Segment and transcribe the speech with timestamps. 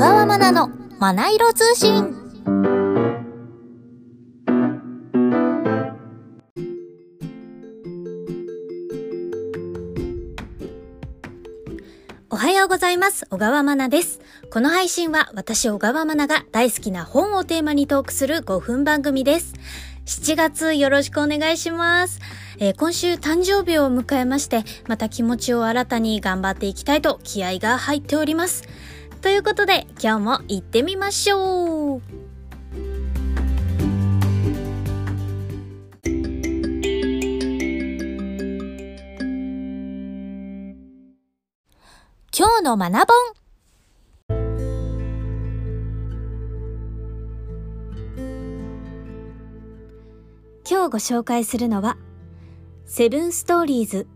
[0.00, 2.16] 川まなのまな色通信。
[12.30, 13.26] おはようございます。
[13.28, 14.22] 小川まなです。
[14.50, 19.52] この配信は私小川まなが大好きな本をテーマにトークする5分番組です。
[20.06, 22.20] 7月よろしくお願いします。
[22.58, 28.64] えー今週誕生日を迎えまして、また気持ちを新たに頑張っていきたいと気合が入っております。
[29.22, 32.02] ということで、今日も行ってみましょう
[42.32, 43.40] 今日の学ぼん
[50.68, 51.98] 今日ご紹介するのは、
[52.86, 54.06] セブンストーリーズ、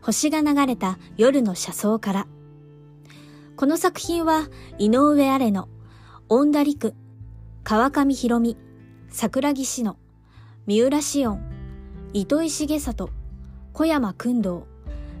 [0.00, 2.39] 星が流れた夜の車窓から。
[3.60, 5.68] この作品は、井上アレの、
[6.30, 6.94] 恩田陸、
[7.62, 8.56] 川上博美、
[9.10, 9.96] 桜木志乃、
[10.66, 11.42] 三浦紫音、
[12.14, 13.10] 糸井重里、
[13.74, 14.66] 小山君堂、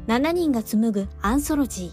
[0.06, 1.92] 7人が紡ぐアンソロジ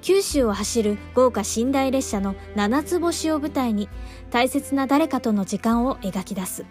[0.00, 3.90] 九州を走る豪華寝台列車の七つ星を舞台に
[4.30, 6.64] 大切な誰かとの時間を描き出す。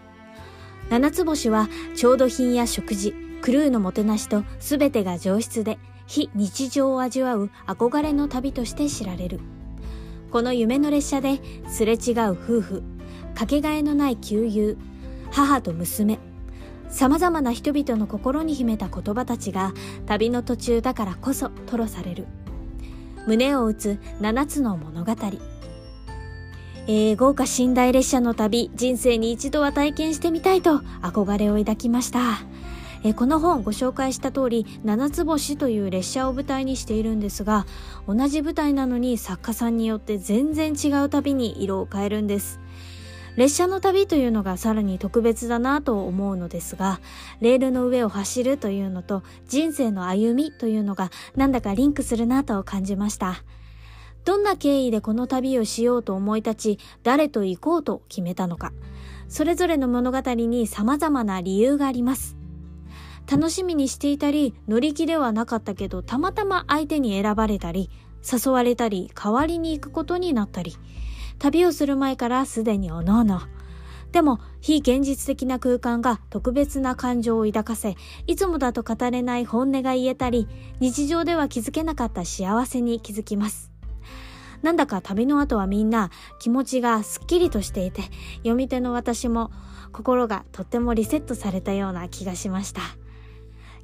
[0.89, 9.39] 七つ星は調度品や食事、クルーのもてなしと全てが上質で非日常を味わう憧れの旅として知られる。
[10.31, 12.83] この夢の列車ですれ違う夫婦、
[13.35, 14.77] かけがえのない旧友、
[15.31, 16.19] 母と娘、
[16.89, 19.73] 様々な人々の心に秘めた言葉たちが
[20.05, 22.27] 旅の途中だからこそ吐露される。
[23.25, 25.15] 胸を打つ七つの物語。
[26.85, 32.19] えー、豪華寝台列車の旅、人生に一度は体験してみたいと憧れを抱きました。
[33.05, 37.65] えこの本ご紹介した通り、七つ星という列車を舞台にしているんですが、
[38.07, 42.61] 同じ舞台なのに作家さんによって全然違う旅に色を変えるんです。
[43.35, 47.01] 列車の旅というのがさらに特別だなと思うのですが、
[47.41, 53.43] レールの上を走るというのと人生の歩みというのがなんだかリンクするなと感じました。
[54.23, 58.71] どんな経緯でこの旅をしようと思い立ち、誰と行こうと決めたのか。
[59.27, 62.42] それぞれの物語に様々な理由があります。
[63.29, 67.89] 楽しみにしていたり、乗り気ではなかったけど、たまたま相手に選ばれたり、
[68.23, 70.75] 誘われたり、代わりに行くことになったり、
[71.39, 73.41] 旅をする前からすでにおのおの。
[74.11, 77.95] でも、非現実的な空間が特別な感情を抱かせ、
[78.27, 80.47] いつもだと語れない本音が言えたり、
[80.79, 83.71] 日常では気づけなかった幸せに気づきます。
[84.61, 88.03] なんだか旅の後はみんな気持ちがすっきりとしていて、
[88.37, 89.51] 読み手の私も
[89.91, 92.81] 心がとってもリセットされたような気がしました。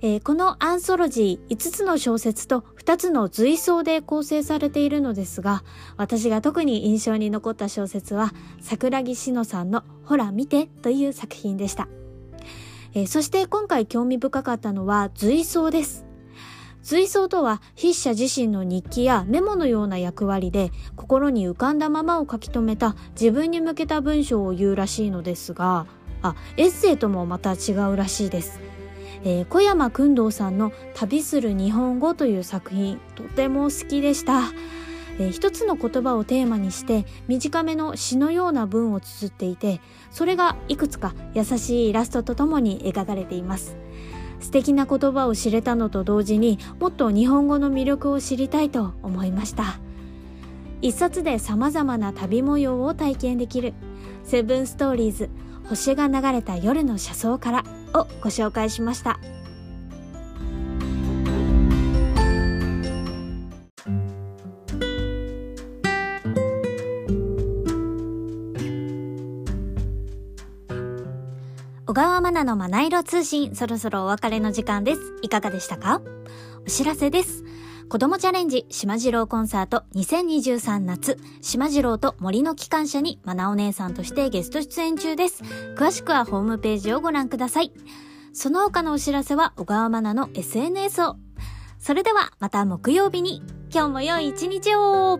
[0.02, 5.64] えーこのアンソロジー5つの小説と2つの随想で構成されているのですが、
[5.98, 11.90] 私が特に印象に残った小説は、桜木志乃さんのほら見てという作品でした。
[12.94, 16.06] えーそして今回興味深かったのは随想です。
[16.82, 25.88] 随想とは筆者自身の日記やメモのような役割で心に浮かんだままを書き留めた自分に向けた文章を言うらしいのですが、
[26.22, 28.79] あ、エッセイともまた違うらしいです。
[29.24, 34.44] えー小山君堂さんの旅する日本語という作品、とても好きでした。
[35.20, 39.82] えー一つの言葉をテーマにして短めの詩のような文を綴っていて、
[40.12, 43.76] それがいくつか優しいイラストとともに描かれています。
[44.40, 49.80] 素敵な言葉を知れたのと同時にもっと日本語の魅力を知りたいと思いました。
[50.82, 53.74] 一冊で様々な旅模様を体験できる
[54.24, 55.30] セブンストーリーズ
[55.70, 57.64] 星が流れた夜の車窓から
[57.94, 59.20] をご紹介しました。
[71.86, 75.02] 小川まなのまな色通信、そろそろお別れの時間です。
[75.22, 76.02] いかがでしたか？
[76.66, 77.44] お知らせです。
[77.90, 85.44] 子供チャレンジ、島次郎コンサート2023夏、島次郎と森の機関車にまなお姉さんとしてゲスト出演中です。
[85.76, 87.74] 詳しくはホームページをご覧ください。
[88.32, 91.16] その他のお知らせは小川まなの SNS を。
[91.80, 93.42] それではまた木曜日に、
[93.74, 95.20] 今日も良い一日を